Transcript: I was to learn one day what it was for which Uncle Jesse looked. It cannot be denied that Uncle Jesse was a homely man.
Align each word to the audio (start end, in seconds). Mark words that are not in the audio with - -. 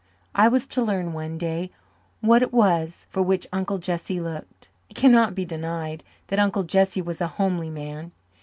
I 0.33 0.47
was 0.47 0.65
to 0.65 0.81
learn 0.81 1.13
one 1.13 1.37
day 1.37 1.69
what 2.21 2.41
it 2.41 2.51
was 2.51 3.05
for 3.11 3.21
which 3.21 3.45
Uncle 3.53 3.77
Jesse 3.77 4.19
looked. 4.19 4.71
It 4.89 4.95
cannot 4.95 5.35
be 5.35 5.45
denied 5.45 6.03
that 6.25 6.39
Uncle 6.39 6.63
Jesse 6.63 7.03
was 7.03 7.21
a 7.21 7.27
homely 7.37 7.69
man. 7.69 8.11